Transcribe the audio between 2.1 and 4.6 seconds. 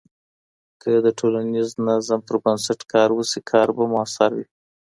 پر بنسټ کار وسي، کار به مؤثر وي.